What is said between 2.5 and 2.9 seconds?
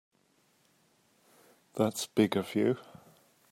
you.